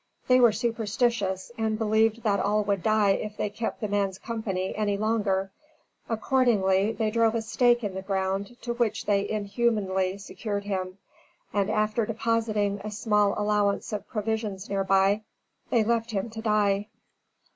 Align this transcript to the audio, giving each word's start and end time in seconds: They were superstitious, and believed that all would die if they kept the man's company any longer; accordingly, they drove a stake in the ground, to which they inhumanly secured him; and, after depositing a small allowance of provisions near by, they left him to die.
They 0.27 0.39
were 0.39 0.51
superstitious, 0.51 1.51
and 1.59 1.77
believed 1.77 2.23
that 2.23 2.39
all 2.39 2.63
would 2.63 2.81
die 2.81 3.11
if 3.11 3.37
they 3.37 3.51
kept 3.51 3.81
the 3.81 3.87
man's 3.87 4.17
company 4.17 4.75
any 4.75 4.97
longer; 4.97 5.51
accordingly, 6.09 6.91
they 6.91 7.11
drove 7.11 7.35
a 7.35 7.41
stake 7.43 7.83
in 7.83 7.93
the 7.93 8.01
ground, 8.01 8.57
to 8.63 8.73
which 8.73 9.05
they 9.05 9.29
inhumanly 9.29 10.17
secured 10.17 10.63
him; 10.63 10.97
and, 11.53 11.69
after 11.69 12.07
depositing 12.07 12.81
a 12.83 12.89
small 12.89 13.35
allowance 13.39 13.93
of 13.93 14.07
provisions 14.09 14.71
near 14.71 14.83
by, 14.83 15.21
they 15.69 15.83
left 15.83 16.09
him 16.09 16.31
to 16.31 16.41
die. 16.41 16.87